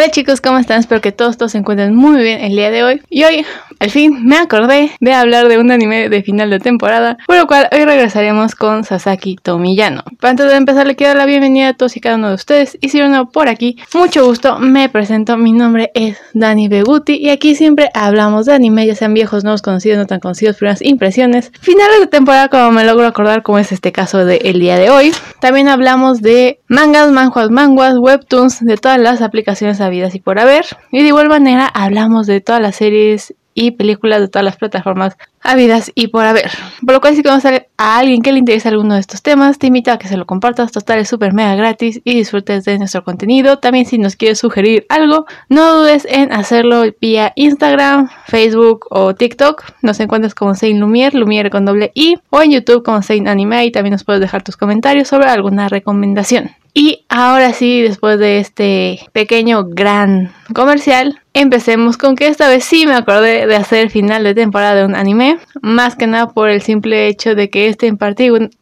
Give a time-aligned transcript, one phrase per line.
[0.00, 0.80] Hola chicos, ¿cómo están?
[0.80, 3.02] Espero que todos, todos se encuentren muy bien el día de hoy.
[3.10, 3.44] Y hoy,
[3.80, 7.46] al fin, me acordé de hablar de un anime de final de temporada, por lo
[7.46, 10.02] cual hoy regresaremos con Sasaki Tomiyano.
[10.18, 12.34] Pero antes de empezar, le quiero dar la bienvenida a todos y cada uno de
[12.36, 12.78] ustedes.
[12.80, 15.36] Y si uno por aquí, mucho gusto, me presento.
[15.36, 19.60] Mi nombre es Dani Beguti y aquí siempre hablamos de anime, ya sean viejos, nuevos,
[19.60, 23.70] conocidos, no tan conocidos, primeras impresiones, finales de temporada, como me logro acordar, como es
[23.70, 25.12] este caso del día de hoy.
[25.42, 30.64] También hablamos de mangas, manjuas, manguas, webtoons, de todas las aplicaciones habidas y por haber.
[30.90, 35.16] Y de igual manera hablamos de todas las series y películas de todas las plataformas
[35.42, 36.50] habidas y por haber.
[36.84, 39.68] Por lo cual si conoces a alguien que le interese alguno de estos temas, te
[39.68, 43.04] invito a que se lo compartas, total es súper mega gratis y disfrutes de nuestro
[43.04, 43.58] contenido.
[43.58, 49.64] También si nos quieres sugerir algo, no dudes en hacerlo vía Instagram, Facebook o TikTok.
[49.82, 53.64] Nos encuentras como Saint Lumiere, Lumiere con doble I, o en YouTube como Saint Anime
[53.64, 56.50] y también nos puedes dejar tus comentarios sobre alguna recomendación.
[56.72, 62.86] Y ahora sí, después de este pequeño gran comercial, empecemos con que esta vez sí
[62.86, 65.29] me acordé de hacer final de temporada de un anime,
[65.62, 67.92] más que nada por el simple hecho de que este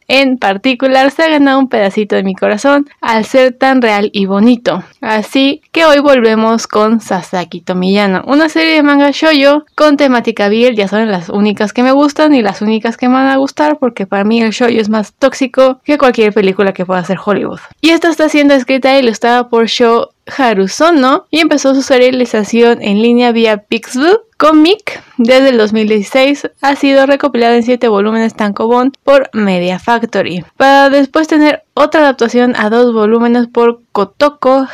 [0.07, 4.25] en, particular se ha ganado un pedacito de mi corazón al ser tan real y
[4.25, 4.83] bonito.
[5.01, 10.75] Así que hoy volvemos con Sasaki Tomiyano, una serie de manga shoyo con temática biel,
[10.75, 13.77] ya son las únicas que me gustan y las únicas que me van a gustar
[13.79, 17.59] porque para mí el shoyo es más tóxico que cualquier película que pueda hacer Hollywood.
[17.81, 23.01] Y esta está siendo escrita e ilustrada por Sho Harusono y empezó su serialización en
[23.01, 25.03] línea vía Pixel Comic.
[25.17, 31.27] Desde el 2016 ha sido recopilada en 7 volúmenes tankobon por Media Factory, para después
[31.27, 34.67] tener otra adaptación a dos volúmenes por Kotoko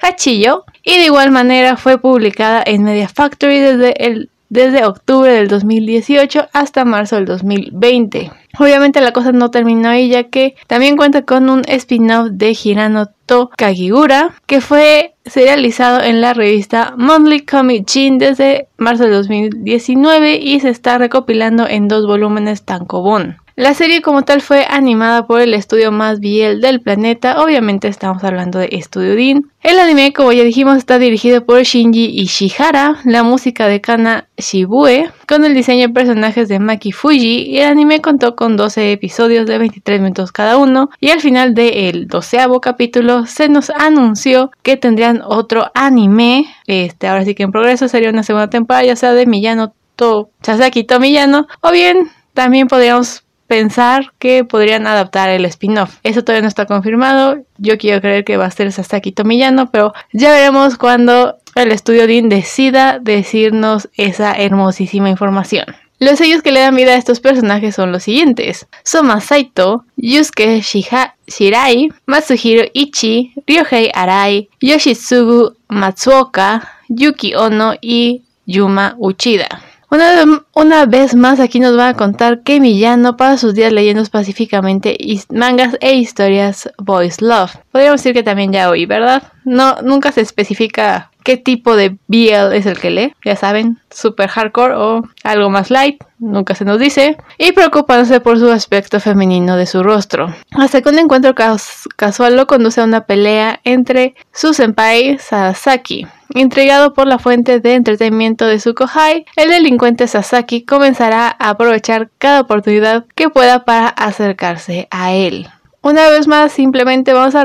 [0.00, 5.48] Hachiyo y de igual manera fue publicada en Media Factory desde el desde octubre del
[5.48, 8.30] 2018 hasta marzo del 2020.
[8.58, 13.06] Obviamente la cosa no terminó ahí ya que también cuenta con un spin-off de Hirano
[13.26, 20.36] To Kagigura que fue serializado en la revista Monthly Comic Gene desde marzo del 2019
[20.36, 23.36] y se está recopilando en dos volúmenes tankobon.
[23.58, 28.22] La serie como tal fue animada por el estudio más biel del planeta, obviamente estamos
[28.22, 29.50] hablando de Studio Dean.
[29.64, 35.10] El anime, como ya dijimos, está dirigido por Shinji Ishihara, la música de Kana Shibue,
[35.26, 39.44] con el diseño de personajes de Maki Fuji, y el anime contó con 12 episodios
[39.46, 44.76] de 23 minutos cada uno, y al final del doceavo capítulo se nos anunció que
[44.76, 49.14] tendrían otro anime, este ahora sí que en progreso sería una segunda temporada, ya sea
[49.14, 55.96] de Miyano To Sasaki Tomiyano, o bien también podríamos pensar que podrían adaptar el spin-off.
[56.04, 57.38] Eso todavía no está confirmado.
[57.56, 62.06] Yo quiero creer que va a ser Sasaki Tomiyano, pero ya veremos cuando el estudio
[62.06, 65.64] Dean decida decirnos esa hermosísima información.
[66.00, 70.60] Los sellos que le dan vida a estos personajes son los siguientes: Soma Saito, Yusuke
[70.60, 79.62] Shirai, Matsuhiro Ichi, Ryohei Arai, Yoshitsugu Matsuoka, Yuki Ono y Yuma Uchida.
[79.90, 84.96] Una, vez más aquí nos va a contar que Millano pasa sus días leyendo pacíficamente
[85.30, 87.56] mangas e historias Boys Love.
[87.72, 89.22] Podríamos decir que también ya oí, ¿verdad?
[89.44, 93.14] No, nunca se especifica qué tipo de BL es el que lee.
[93.24, 97.16] Ya saben, super hardcore o algo más light, nunca se nos dice.
[97.38, 100.34] Y preocupándose por su aspecto femenino de su rostro.
[100.52, 106.94] Hasta que un encuentro casual lo conduce a una pelea entre su senpai Sasaki Intrigado
[106.94, 112.40] por la fuente de entretenimiento de su kohai, el delincuente Sasaki comenzará a aprovechar cada
[112.40, 115.48] oportunidad que pueda para acercarse a él.
[115.80, 117.44] Una vez más, simplemente vamos a,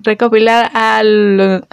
[0.00, 1.02] recopilar a,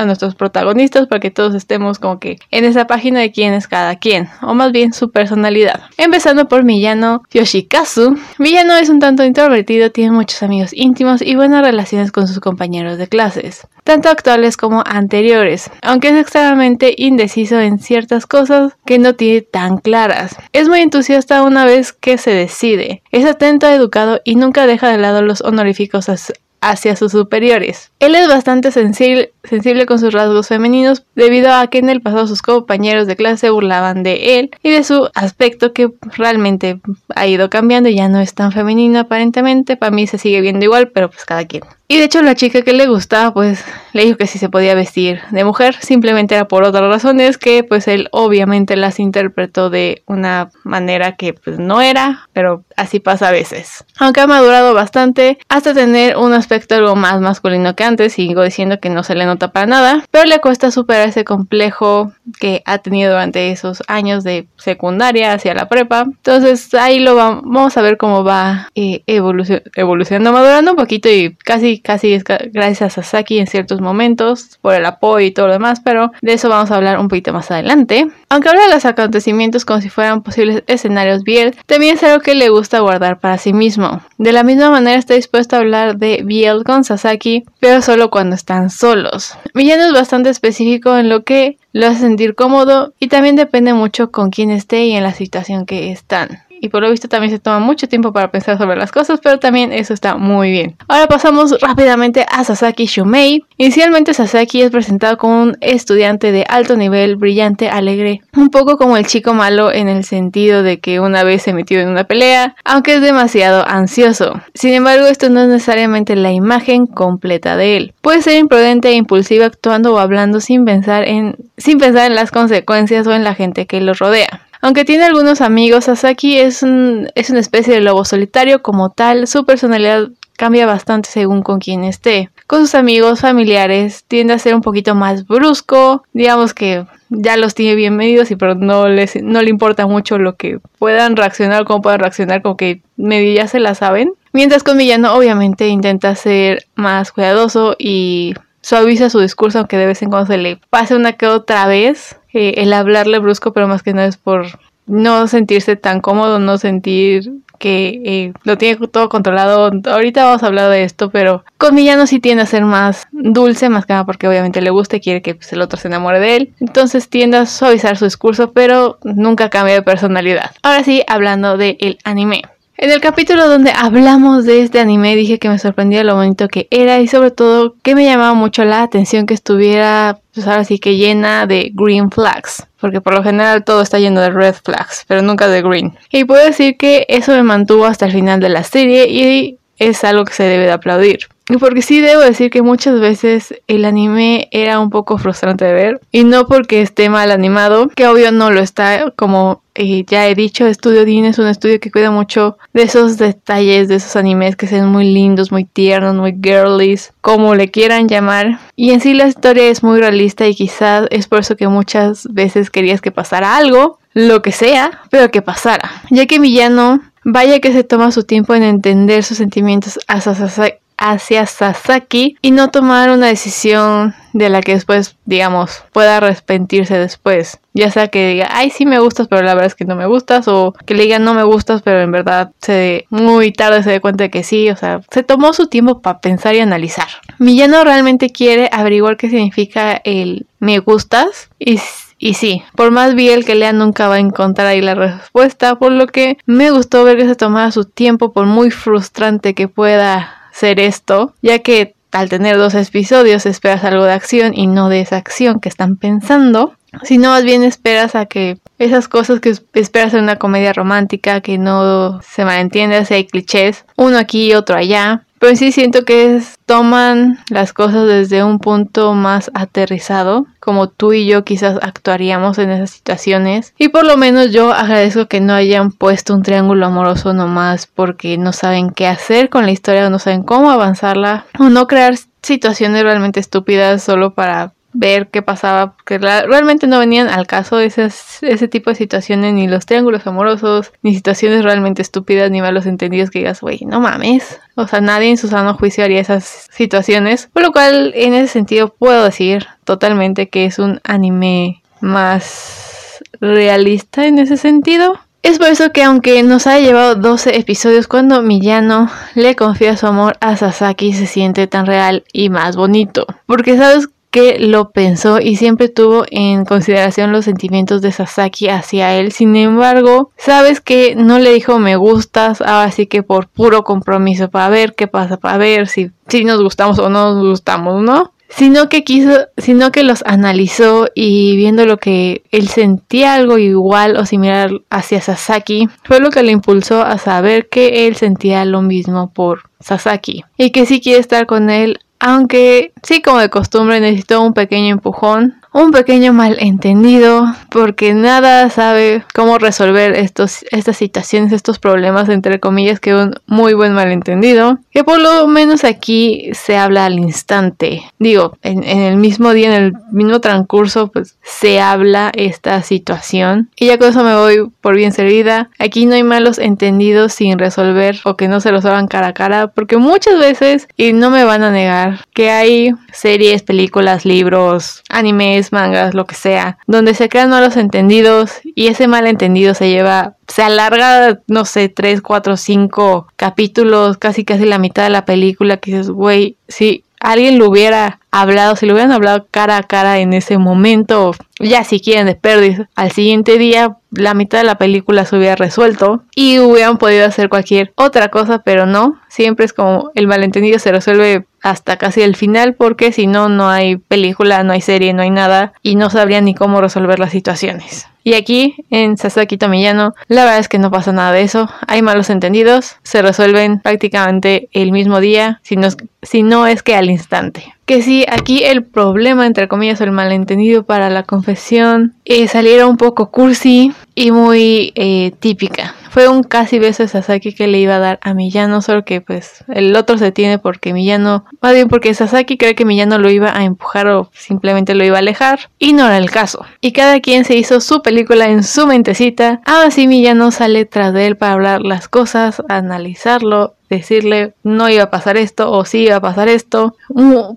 [0.06, 3.98] nuestros protagonistas para que todos estemos como que en esa página de quién es cada
[3.98, 5.82] quien, o más bien su personalidad.
[5.98, 8.18] Empezando por Miyano Yoshikazu.
[8.40, 12.98] Miyano es un tanto introvertido, tiene muchos amigos íntimos y buenas relaciones con sus compañeros
[12.98, 19.16] de clases, tanto actuales como anteriores, aunque es extremadamente indeciso en ciertas cosas que no
[19.16, 20.36] tiene tan claras.
[20.54, 24.98] Es muy entusiasta una vez que se decide, es atento, educado y nunca deja de
[24.98, 27.92] lado los honorificos cosas hacia sus superiores.
[28.00, 32.28] Él es bastante sensible, sensible con sus rasgos femeninos debido a que en el pasado
[32.28, 36.80] sus compañeros de clase burlaban de él y de su aspecto que realmente
[37.16, 39.76] ha ido cambiando y ya no es tan femenino aparentemente.
[39.76, 41.64] Para mí se sigue viendo igual, pero pues cada quien.
[41.92, 44.74] Y de hecho la chica que le gustaba pues le dijo que si se podía
[44.76, 50.02] vestir de mujer, simplemente era por otras razones que pues él obviamente las interpretó de
[50.06, 53.84] una manera que pues no era, pero así pasa a veces.
[54.00, 58.80] Aunque ha madurado bastante hasta tener un aspecto algo más masculino que antes, sigo diciendo
[58.80, 62.78] que no se le nota para nada, pero le cuesta superar ese complejo que ha
[62.78, 66.04] tenido durante esos años de secundaria hacia la prepa.
[66.04, 71.81] Entonces ahí lo vamos a ver cómo va eh, evolucionando, madurando un poquito y casi
[71.82, 72.18] casi
[72.52, 76.34] gracias a Sasaki en ciertos momentos, por el apoyo y todo lo demás, pero de
[76.34, 78.08] eso vamos a hablar un poquito más adelante.
[78.30, 82.36] Aunque habla de los acontecimientos como si fueran posibles escenarios Biel, también es algo que
[82.36, 84.02] le gusta guardar para sí mismo.
[84.18, 88.36] De la misma manera está dispuesto a hablar de Biel con Sasaki, pero solo cuando
[88.36, 89.38] están solos.
[89.54, 94.12] Villano es bastante específico en lo que lo hace sentir cómodo y también depende mucho
[94.12, 97.40] con quién esté y en la situación que están y por lo visto también se
[97.40, 100.78] toma mucho tiempo para pensar sobre las cosas, pero también eso está muy bien.
[100.88, 103.44] Ahora pasamos rápidamente a Sasaki Shumei.
[103.58, 108.96] Inicialmente Sasaki es presentado como un estudiante de alto nivel, brillante, alegre, un poco como
[108.96, 112.56] el chico malo en el sentido de que una vez se metió en una pelea,
[112.64, 114.40] aunque es demasiado ansioso.
[114.54, 117.94] Sin embargo, esto no es necesariamente la imagen completa de él.
[118.02, 122.32] Puede ser imprudente e impulsivo actuando o hablando sin pensar en sin pensar en las
[122.32, 124.42] consecuencias o en la gente que lo rodea.
[124.62, 129.46] Aunque tiene algunos amigos, Sasaki es, es una especie de lobo solitario como tal, su
[129.46, 132.30] personalidad cambia bastante según con quién esté.
[132.48, 137.54] Con sus amigos, familiares, tiende a ser un poquito más brusco, digamos que ya los
[137.54, 141.66] tiene bien medidos y pero no les no le importa mucho lo que puedan reaccionar,
[141.66, 144.14] cómo puedan reaccionar, como que medio ya se la saben.
[144.34, 150.02] Mientras con Villano obviamente intenta ser más cuidadoso y suaviza su discurso, aunque de vez
[150.02, 153.84] en cuando se le pase una que otra vez eh, el hablarle brusco, pero más
[153.84, 154.46] que nada es por
[154.88, 157.32] no sentirse tan cómodo, no sentir
[157.62, 159.72] que eh, lo tiene todo controlado.
[159.86, 163.70] Ahorita vamos a hablar de esto, pero con Villano sí tiende a ser más dulce,
[163.70, 166.20] más que nada porque obviamente le gusta y quiere que pues, el otro se enamore
[166.20, 166.54] de él.
[166.60, 170.52] Entonces tiende a suavizar su discurso, pero nunca cambia de personalidad.
[170.64, 172.42] Ahora sí, hablando del anime.
[172.78, 176.68] En el capítulo donde hablamos de este anime dije que me sorprendía lo bonito que
[176.72, 180.80] era y sobre todo que me llamaba mucho la atención que estuviera, pues ahora sí
[180.80, 185.06] que llena de green flags, porque por lo general todo está lleno de red flags,
[185.08, 185.96] pero nunca de green.
[186.12, 190.04] Y puedo decir que eso me mantuvo hasta el final de la serie y es
[190.04, 191.28] algo que se debe de aplaudir.
[191.60, 196.02] Porque sí debo decir que muchas veces el anime era un poco frustrante de ver.
[196.12, 199.62] Y no porque esté mal animado, que obvio no lo está, como
[200.08, 203.96] ya he dicho, Estudio Dean es un estudio que cuida mucho de esos detalles, de
[203.96, 208.60] esos animes que sean muy lindos, muy tiernos, muy girlies, como le quieran llamar.
[208.76, 212.28] Y en sí la historia es muy realista y quizás es por eso que muchas
[212.32, 216.04] veces querías que pasara algo, lo que sea, pero que pasara.
[216.10, 220.80] Ya que Villano Vaya que se toma su tiempo en entender sus sentimientos hacia
[221.18, 227.60] Sasaki y no tomar una decisión de la que después, digamos, pueda arrepentirse después.
[227.74, 230.06] Ya sea que diga, ay, sí me gustas, pero la verdad es que no me
[230.06, 233.92] gustas, o que le diga, no me gustas, pero en verdad se muy tarde se
[233.92, 237.08] dé cuenta de que sí, o sea, se tomó su tiempo para pensar y analizar.
[237.40, 241.80] Millano realmente quiere averiguar qué significa el me gustas y
[242.24, 245.92] y sí, por más bien que lea nunca va a encontrar ahí la respuesta, por
[245.92, 250.41] lo que me gustó ver que se tomara su tiempo, por muy frustrante que pueda
[250.52, 255.02] ser esto, ya que al tener dos episodios esperas algo de acción y no de
[255.02, 260.14] esa acción que están pensando, sino más bien esperas a que esas cosas que esperas
[260.14, 264.76] en una comedia romántica que no se malentiende, si hay clichés, uno aquí y otro
[264.76, 271.14] allá, pero sí siento que toman las cosas desde un punto más aterrizado, como tú
[271.14, 273.74] y yo quizás actuaríamos en esas situaciones.
[273.80, 278.38] Y por lo menos yo agradezco que no hayan puesto un triángulo amoroso nomás porque
[278.38, 282.14] no saben qué hacer con la historia o no saben cómo avanzarla o no crear
[282.44, 288.42] situaciones realmente estúpidas solo para ver qué pasaba, porque realmente no venían al caso esas,
[288.42, 293.30] ese tipo de situaciones, ni los triángulos amorosos, ni situaciones realmente estúpidas, ni malos entendidos
[293.30, 294.60] que digas, güey, no mames.
[294.76, 298.48] O sea, nadie en su sano juicio haría esas situaciones, por lo cual en ese
[298.48, 305.20] sentido puedo decir totalmente que es un anime más realista en ese sentido.
[305.44, 310.06] Es por eso que aunque nos haya llevado 12 episodios cuando Miyano le confía su
[310.06, 313.26] amor a Sasaki se siente tan real y más bonito.
[313.48, 319.16] Porque sabes que lo pensó y siempre tuvo en consideración los sentimientos de Sasaki hacia
[319.18, 319.34] él.
[319.34, 324.70] Sin embargo, sabes que no le dijo me gustas, así que por puro compromiso, para
[324.70, 328.32] ver qué pasa, para ver si, si nos gustamos o no nos gustamos, ¿no?
[328.48, 334.18] Sino que quiso, sino que los analizó y viendo lo que él sentía algo igual
[334.18, 338.82] o similar hacia Sasaki, fue lo que le impulsó a saber que él sentía lo
[338.82, 344.00] mismo por Sasaki y que sí quiere estar con él aunque sí, como de costumbre,
[344.00, 351.54] necesitó un pequeño empujón un pequeño malentendido porque nada sabe cómo resolver estos, estas situaciones,
[351.54, 356.76] estos problemas, entre comillas, que un muy buen malentendido, que por lo menos aquí se
[356.78, 358.04] habla al instante.
[358.20, 363.70] Digo, en, el mismo día, en el mismo transcurso, pues se habla esta situación.
[363.78, 365.70] Y ya con eso me voy por bien servida.
[365.80, 369.34] Aquí no hay malos entendidos sin resolver o que no se los hagan cara a
[369.34, 375.04] cara, porque muchas veces, y no me van a negar, que hay series, películas, libros,
[375.10, 380.36] animes, mangas, lo que sea, donde se crean malos entendidos y ese malentendido se lleva,
[380.48, 385.78] se alarga, no sé, 3, 4, 5 capítulos, casi casi la mitad de la película,
[385.78, 390.20] que dices, güey, si alguien lo hubiera hablado, si lo hubieran hablado cara a cara
[390.20, 394.76] en ese momento, ya si quieren de pérdida, al siguiente día la mitad de la
[394.76, 399.74] película se hubiera resuelto y hubieran podido hacer cualquier otra cosa, pero no, siempre es
[399.74, 404.64] como el malentendido se resuelve hasta casi el final porque si no, no hay película,
[404.64, 408.08] no hay serie, no hay nada y no sabrían ni cómo resolver las situaciones.
[408.24, 411.68] Y aquí en Sasaki Tomiyano, la verdad es que no pasa nada de eso.
[411.88, 415.88] Hay malos entendidos, se resuelven prácticamente el mismo día, si no,
[416.22, 417.74] si no es que al instante.
[417.86, 422.86] Que sí, aquí el problema, entre comillas, o el malentendido para la confesión eh, saliera
[422.86, 425.96] un poco cursi y muy eh, típica.
[426.12, 429.22] Fue un casi beso de Sasaki que le iba a dar a Miyano, solo que
[429.22, 433.30] pues el otro se tiene porque Miyano, más bien porque Sasaki cree que Miyano lo
[433.30, 436.66] iba a empujar o simplemente lo iba a alejar, y no era el caso.
[436.82, 441.14] Y cada quien se hizo su película en su mentecita, ahora sí Miyano sale tras
[441.14, 446.06] de él para hablar las cosas, analizarlo, decirle no iba a pasar esto o sí
[446.06, 446.96] iba a pasar esto.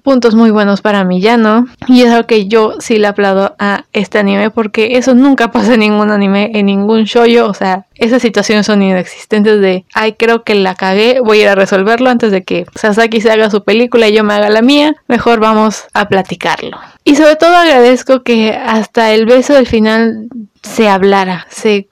[0.03, 1.67] puntos muy buenos para Miyano.
[1.89, 5.75] Y es algo que yo sí le aplaudo a este anime porque eso nunca pasa
[5.75, 7.49] en ningún anime, en ningún shoyo.
[7.49, 11.49] O sea, esas situaciones son inexistentes de, ay, creo que la cagué, voy a ir
[11.49, 14.63] a resolverlo antes de que Sasaki se haga su película y yo me haga la
[14.63, 14.97] mía.
[15.09, 16.79] Mejor vamos a platicarlo.
[17.05, 20.29] Y sobre todo agradezco que hasta el beso del final
[20.63, 21.87] se hablara, se,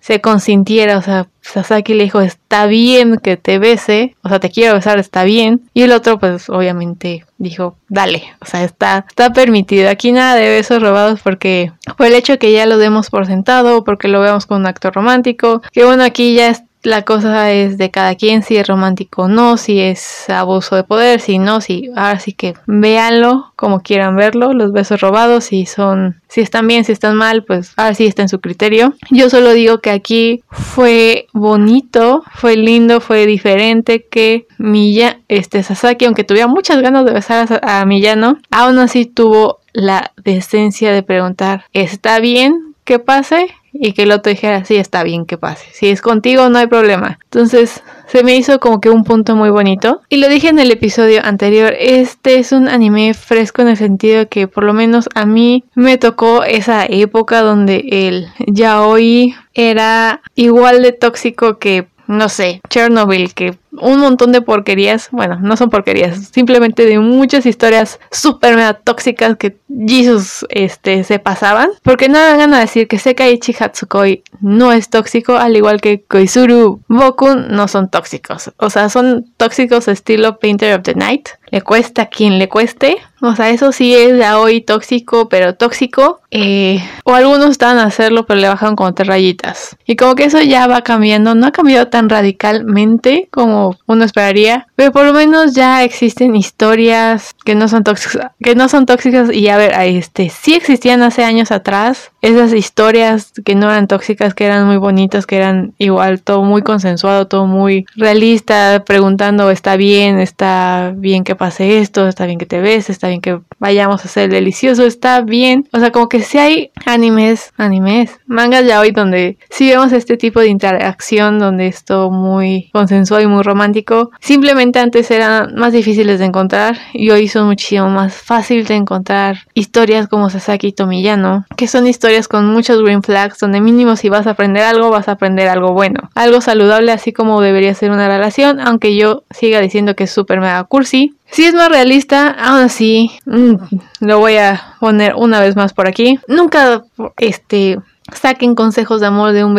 [0.00, 4.50] se, consintiera, o sea, Sasaki le dijo, está bien que te bese, o sea, te
[4.50, 5.62] quiero besar, está bien.
[5.72, 9.88] Y el otro, pues obviamente dijo, dale, o sea, está, está permitido.
[9.88, 13.84] Aquí nada de besos robados porque por el hecho que ya lo demos por sentado,
[13.84, 17.78] porque lo veamos con un acto romántico, que bueno, aquí ya está la cosa es
[17.78, 21.60] de cada quien, si es romántico o no, si es abuso de poder, si no,
[21.60, 26.68] si ahora sí que véanlo como quieran verlo, los besos robados, si son, si están
[26.68, 28.94] bien, si están mal, pues ahora sí está en su criterio.
[29.10, 36.04] Yo solo digo que aquí fue bonito, fue lindo, fue diferente que Miya, este Sasaki,
[36.04, 41.02] aunque tuviera muchas ganas de besar a, a Miyano, aún así tuvo la decencia de
[41.02, 43.48] preguntar, ¿está bien que pase?
[43.80, 45.66] Y que el otro dijera, sí, está bien que pase.
[45.72, 47.18] Si es contigo, no hay problema.
[47.24, 50.00] Entonces, se me hizo como que un punto muy bonito.
[50.08, 54.28] Y lo dije en el episodio anterior, este es un anime fresco en el sentido
[54.28, 60.82] que por lo menos a mí me tocó esa época donde el yaoi era igual
[60.82, 66.28] de tóxico que no sé, Chernobyl, que un montón de porquerías, bueno, no son porquerías,
[66.32, 69.56] simplemente de muchas historias súper mega tóxicas que
[69.86, 71.70] Jesus este, se pasaban.
[71.82, 76.80] Porque no vengan a decir que Sekaiichi Hatsukoi no es tóxico, al igual que Koizuru
[76.88, 78.52] Boku no son tóxicos.
[78.58, 81.28] O sea, son tóxicos estilo Painter of the Night.
[81.50, 82.96] Le cuesta a quien le cueste.
[83.22, 86.20] O sea, eso sí es de hoy tóxico, pero tóxico.
[86.30, 89.76] Eh, o algunos estaban a hacerlo, pero le bajaron como tres rayitas.
[89.86, 91.34] Y como que eso ya va cambiando.
[91.34, 97.34] No ha cambiado tan radicalmente como uno esperaría, pero por lo menos ya existen historias
[97.44, 101.24] que no son tóxicas, que no son tóxicas y a ver, este sí existían hace
[101.24, 106.20] años atrás esas historias que no eran tóxicas, que eran muy bonitas, que eran igual
[106.20, 112.26] todo muy consensuado, todo muy realista, preguntando está bien, está bien que pase esto, está
[112.26, 115.92] bien que te ves, está bien que vayamos a hacer delicioso, está bien, o sea,
[115.92, 120.48] como que si hay animes, animes, mangas ya hoy donde si vemos este tipo de
[120.48, 124.10] interacción donde es todo muy consensuado y muy romántico.
[124.20, 129.46] Simplemente antes eran más difíciles de encontrar y hoy son muchísimo más fácil de encontrar
[129.54, 134.26] historias como Sasaki Tomiyano, que son historias con muchos green flags donde mínimo si vas
[134.26, 138.08] a aprender algo vas a aprender algo bueno, algo saludable así como debería ser una
[138.08, 141.14] relación, aunque yo siga diciendo que es súper mega cursi.
[141.30, 143.54] Si es más realista, aún así, mm,
[144.00, 146.18] lo voy a poner una vez más por aquí.
[146.28, 146.84] Nunca,
[147.18, 147.78] este,
[148.14, 149.54] saquen consejos de amor de un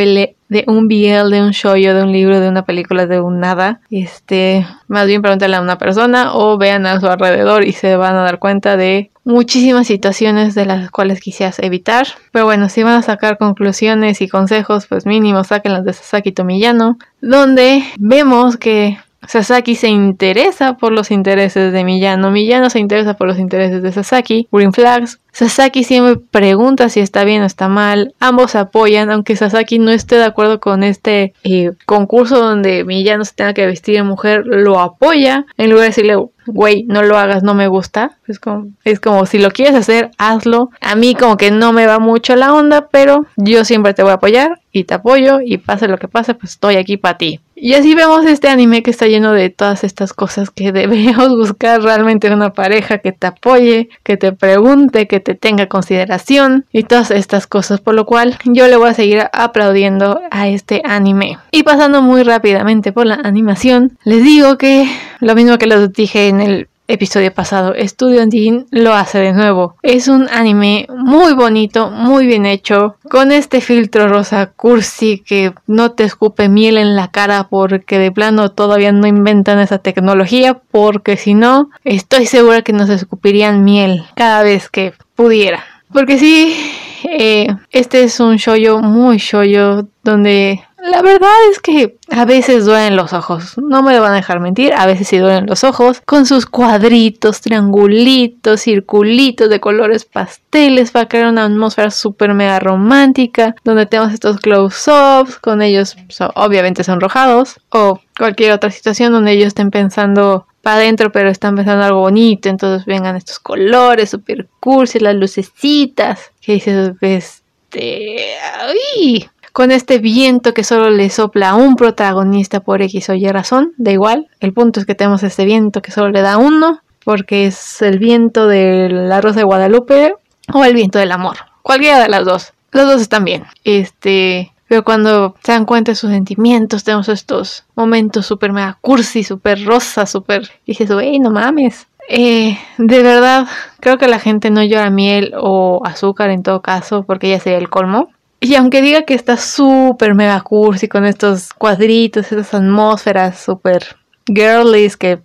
[0.50, 3.82] de un BL, de un shoyo, de un libro, de una película, de un nada.
[3.90, 8.16] Este, más bien pregúntale a una persona o vean a su alrededor y se van
[8.16, 12.08] a dar cuenta de muchísimas situaciones de las cuales quisieras evitar.
[12.32, 16.98] Pero bueno, si van a sacar conclusiones y consejos, pues mínimo sáquenlas de Sasaki Tomiyano,
[17.22, 23.28] donde vemos que Sasaki se interesa por los intereses de Miyano, Miyano se interesa por
[23.28, 25.20] los intereses de Sasaki, Green Flags.
[25.32, 30.16] Sasaki siempre pregunta si está bien o está mal, ambos apoyan, aunque Sasaki no esté
[30.16, 34.80] de acuerdo con este eh, concurso donde Miyano se tenga que vestir de mujer, lo
[34.80, 36.16] apoya, en lugar de decirle,
[36.48, 38.18] güey, no lo hagas, no me gusta.
[38.28, 40.72] Es como, es como si lo quieres hacer, hazlo.
[40.82, 44.12] A mí como que no me va mucho la onda, pero yo siempre te voy
[44.12, 47.42] a apoyar y te apoyo y pase lo que pase, pues estoy aquí para ti.
[47.60, 51.82] Y así vemos este anime que está lleno de todas estas cosas que debemos buscar
[51.82, 56.84] realmente en una pareja que te apoye, que te pregunte, que te tenga consideración y
[56.84, 61.40] todas estas cosas, por lo cual yo le voy a seguir aplaudiendo a este anime.
[61.52, 64.88] Y pasando muy rápidamente por la animación, les digo que
[65.20, 69.76] lo mismo que les dije en el episodio pasado, Studio Andin lo hace de nuevo.
[69.84, 75.92] Es un anime muy bonito, muy bien hecho, con este filtro rosa cursi que no
[75.92, 81.18] te escupe miel en la cara porque de plano todavía no inventan esa tecnología, porque
[81.18, 85.64] si no, estoy segura que nos escupirían miel cada vez que pudiera.
[85.92, 86.56] Porque sí,
[87.04, 92.96] eh, este es un shoyo muy shoyo donde la verdad es que a veces duelen
[92.96, 96.02] los ojos, no me lo van a dejar mentir, a veces sí duelen los ojos,
[96.06, 103.56] con sus cuadritos, triangulitos, circulitos de colores pasteles para crear una atmósfera súper mega romántica,
[103.64, 105.96] donde tenemos estos close-ups, con ellos
[106.36, 111.86] obviamente sonrojados, o cualquier otra situación donde ellos estén pensando para adentro, pero están pensando
[111.86, 119.30] algo bonito, entonces vengan estos colores super cursi, las lucecitas, que dices, este, ¡ay!
[119.58, 123.74] Con este viento que solo le sopla a un protagonista por X o Y razón,
[123.78, 127.48] da igual, el punto es que tenemos este viento que solo le da uno, porque
[127.48, 130.14] es el viento de la Rosa de Guadalupe
[130.54, 134.54] o el viento del amor, cualquiera de las dos, los dos están bien, este...
[134.68, 139.66] Pero cuando se dan cuenta de sus sentimientos, tenemos estos momentos súper mega cursi, súper
[139.66, 140.52] rosa, súper...
[140.68, 141.88] Dices, wey, no mames.
[142.10, 143.48] Eh, de verdad,
[143.80, 147.60] creo que la gente no llora miel o azúcar en todo caso, porque ya sería
[147.60, 148.10] el colmo.
[148.40, 154.96] Y aunque diga que está súper mega cursi con estos cuadritos, estas atmósferas súper girlies
[154.96, 155.20] que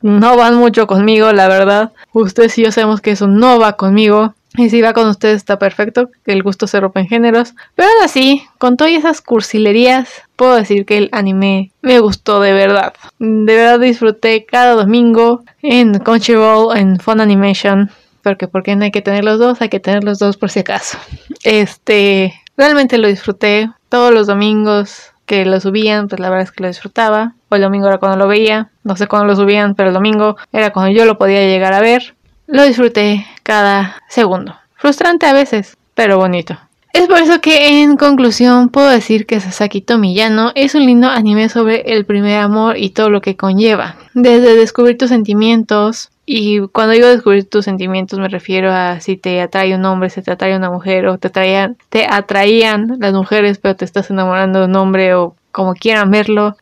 [0.00, 1.92] no van mucho conmigo, la verdad.
[2.12, 4.34] Ustedes y yo sabemos que eso no va conmigo.
[4.56, 7.54] Y si va con ustedes está perfecto, que el gusto se rompe en géneros.
[7.74, 12.52] Pero aún así, con todas esas cursilerías, puedo decir que el anime me gustó de
[12.54, 12.94] verdad.
[13.18, 17.90] De verdad disfruté cada domingo en Crunchyroll, en Fun Animation
[18.28, 20.60] porque porque no hay que tener los dos, hay que tener los dos por si
[20.60, 20.98] acaso.
[21.44, 26.62] Este, realmente lo disfruté todos los domingos que lo subían, pues la verdad es que
[26.62, 27.34] lo disfrutaba.
[27.48, 30.36] O el domingo era cuando lo veía, no sé cuándo lo subían, pero el domingo
[30.52, 32.14] era cuando yo lo podía llegar a ver.
[32.46, 34.56] Lo disfruté cada segundo.
[34.76, 36.58] Frustrante a veces, pero bonito.
[36.92, 41.48] Es por eso que en conclusión puedo decir que Sasaki Tomiyano es un lindo anime
[41.48, 43.96] sobre el primer amor y todo lo que conlleva.
[44.14, 49.40] Desde descubrir tus sentimientos, y cuando digo descubrir tus sentimientos me refiero a si te
[49.40, 53.56] atrae un hombre, si te atrae una mujer o te atraían, te atraían las mujeres
[53.56, 56.58] pero te estás enamorando de un hombre o como quieran verlo.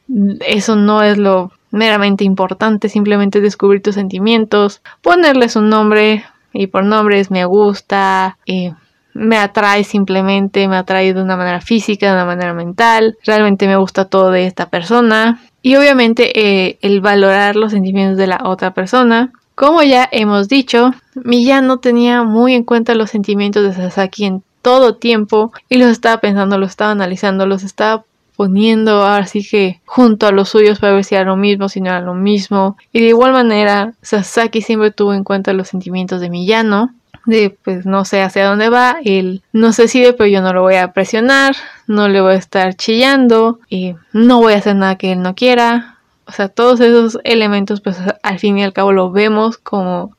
[0.46, 6.84] Eso no es lo meramente importante, simplemente descubrir tus sentimientos, ponerles un nombre y por
[6.84, 8.70] nombres me gusta, y
[9.14, 13.76] me atrae simplemente, me atrae de una manera física, de una manera mental, realmente me
[13.76, 18.72] gusta todo de esta persona y obviamente eh, el valorar los sentimientos de la otra
[18.72, 24.42] persona como ya hemos dicho, Miyano tenía muy en cuenta los sentimientos de Sasaki en
[24.60, 28.04] todo tiempo y los estaba pensando, los estaba analizando, los estaba
[28.36, 31.88] poniendo así que junto a los suyos para ver si era lo mismo, si no
[31.88, 32.76] era lo mismo.
[32.92, 36.94] Y de igual manera, Sasaki siempre tuvo en cuenta los sentimientos de Miyano.
[37.24, 40.62] De pues no sé hacia dónde va, él no se decide, pero yo no lo
[40.62, 41.56] voy a presionar,
[41.88, 45.34] no le voy a estar chillando, y no voy a hacer nada que él no
[45.34, 45.95] quiera,
[46.26, 50.16] o sea, todos esos elementos, pues al fin y al cabo lo vemos como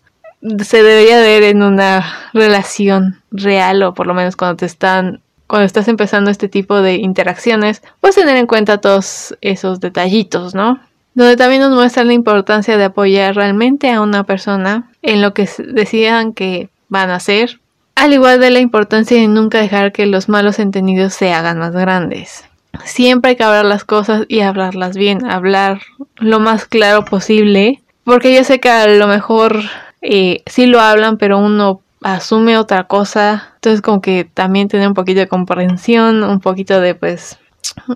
[0.64, 5.66] se debería ver en una relación real o por lo menos cuando te están cuando
[5.66, 10.82] estás empezando este tipo de interacciones, pues tener en cuenta todos esos detallitos, ¿no?
[11.14, 15.50] Donde también nos muestra la importancia de apoyar realmente a una persona en lo que
[15.70, 17.62] decidan que van a hacer,
[17.96, 21.72] al igual de la importancia de nunca dejar que los malos entendidos se hagan más
[21.72, 22.44] grandes
[22.86, 25.82] siempre hay que hablar las cosas y hablarlas bien, hablar
[26.18, 29.62] lo más claro posible, porque yo sé que a lo mejor
[30.02, 34.94] eh, sí lo hablan, pero uno asume otra cosa, entonces como que también tener un
[34.94, 37.38] poquito de comprensión, un poquito de pues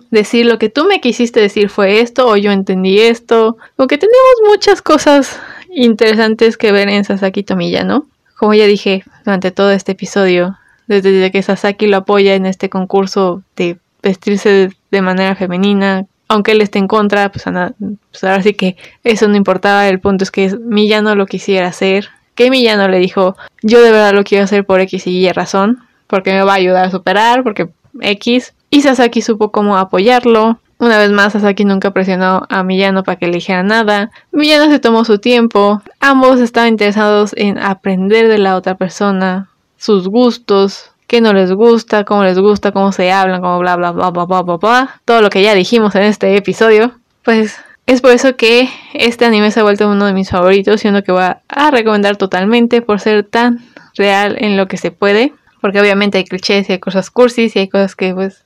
[0.10, 4.36] decir lo que tú me quisiste decir fue esto o yo entendí esto, porque tenemos
[4.48, 5.40] muchas cosas
[5.70, 8.06] interesantes que ver en Sasaki Tomiya, ¿no?
[8.38, 13.44] Como ya dije durante todo este episodio, desde que Sasaki lo apoya en este concurso
[13.56, 18.78] de vestirse de manera femenina, aunque él esté en contra, pues, pues, ahora sí que
[19.04, 23.36] eso no importaba, el punto es que Millano lo quisiera hacer, que Millano le dijo,
[23.62, 26.56] yo de verdad lo quiero hacer por X y Y razón, porque me va a
[26.56, 31.92] ayudar a superar, porque X, y Sasaki supo cómo apoyarlo, una vez más, Sasaki nunca
[31.92, 34.10] presionó a Millano para que le dijera nada.
[34.32, 35.80] Millano se tomó su tiempo.
[36.00, 42.06] Ambos estaban interesados en aprender de la otra persona, sus gustos, qué no les gusta,
[42.06, 45.02] cómo les gusta, cómo se hablan, cómo bla bla bla bla bla bla bla.
[45.04, 46.94] Todo lo que ya dijimos en este episodio.
[47.22, 50.88] Pues es por eso que este anime se ha vuelto uno de mis favoritos y
[50.88, 53.60] uno que voy a recomendar totalmente por ser tan
[53.98, 55.34] real en lo que se puede.
[55.60, 58.46] Porque obviamente hay clichés y hay cosas cursis y hay cosas que pues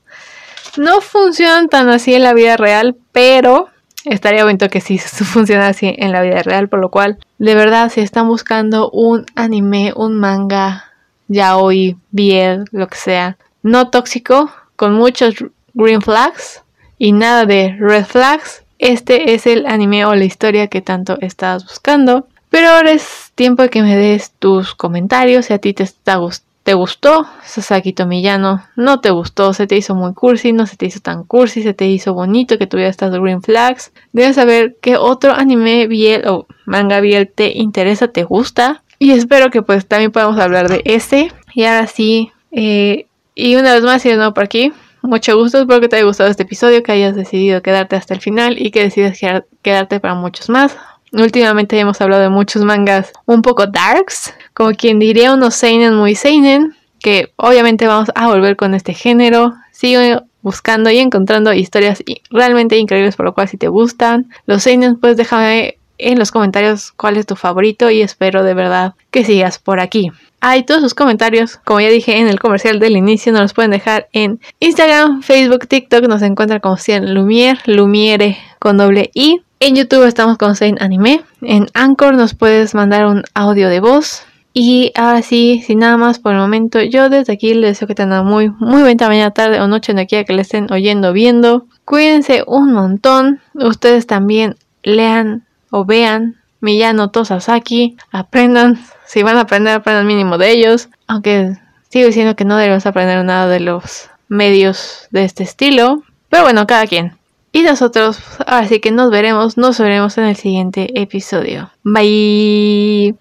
[0.75, 3.69] no funcionan tan así en la vida real, pero
[4.05, 7.91] estaría bonito que sí funciona así en la vida real, por lo cual, de verdad,
[7.91, 10.94] si están buscando un anime, un manga,
[11.27, 15.35] ya hoy, bien, lo que sea, no tóxico, con muchos
[15.73, 16.63] green flags
[16.97, 21.63] y nada de red flags, este es el anime o la historia que tanto estás
[21.63, 22.27] buscando.
[22.49, 26.17] Pero ahora es tiempo de que me des tus comentarios si a ti te está
[26.17, 28.65] gustando ¿Te gustó Sasaki Tomiyano?
[28.75, 29.53] ¿No te gustó?
[29.53, 30.51] ¿Se te hizo muy cursi?
[30.51, 31.61] ¿No se te hizo tan cursi?
[31.61, 33.91] ¿Se te hizo bonito que tuviera estas green flags?
[34.13, 38.83] Debes saber qué otro anime biel o manga biel te interesa, te gusta.
[38.99, 41.31] Y espero que pues también podamos hablar de este.
[41.53, 45.59] Y ahora sí, eh, y una vez más, si de nuevo por aquí, mucho gusto,
[45.59, 48.71] espero que te haya gustado este episodio, que hayas decidido quedarte hasta el final y
[48.71, 49.19] que decidas
[49.61, 50.77] quedarte para muchos más.
[51.11, 56.15] Últimamente hemos hablado de muchos mangas un poco darks, como quien diría unos seinen muy
[56.15, 59.53] seinen, que obviamente vamos a volver con este género.
[59.71, 64.97] Sigo buscando y encontrando historias realmente increíbles, por lo cual si te gustan los seinen,
[64.97, 69.59] pues déjame en los comentarios cuál es tu favorito y espero de verdad que sigas
[69.59, 70.11] por aquí.
[70.41, 73.71] Hay todos sus comentarios, como ya dije en el comercial del inicio, nos los pueden
[73.71, 79.41] dejar en Instagram, Facebook, TikTok, nos encuentran como 100 Lumiere, Lumiere con doble I.
[79.59, 81.23] En YouTube estamos con Sein Anime.
[81.41, 84.23] En Anchor nos puedes mandar un audio de voz.
[84.53, 87.95] Y ahora sí, sin nada más por el momento, yo desde aquí les deseo que
[87.95, 91.65] tengan muy, muy buena mañana, tarde o noche, donde quiera que le estén oyendo, viendo.
[91.85, 93.39] Cuídense un montón.
[93.53, 95.44] Ustedes también lean
[95.75, 97.97] o vean Miyano Tosasaki.
[98.11, 98.79] Aprendan.
[99.05, 100.87] Si van a aprender, aprendan mínimo de ellos.
[101.05, 101.57] Aunque
[101.89, 106.01] sigo diciendo que no debemos aprender nada de los medios de este estilo.
[106.29, 107.17] Pero bueno, cada quien.
[107.51, 111.71] Y nosotros, ahora sí que nos veremos, nos veremos en el siguiente episodio.
[111.83, 113.15] Bye.